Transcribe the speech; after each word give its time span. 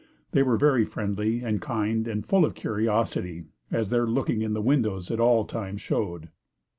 They 0.31 0.41
were 0.41 0.57
very 0.57 0.83
friendly 0.83 1.43
and 1.43 1.61
kind 1.61 2.07
and 2.07 2.25
full 2.25 2.43
of 2.43 2.55
curiosity, 2.55 3.45
as 3.69 3.91
their 3.91 4.07
looking 4.07 4.41
in 4.41 4.53
the 4.53 4.59
windows 4.63 5.11
at 5.11 5.19
all 5.19 5.45
times 5.45 5.81
showed. 5.81 6.29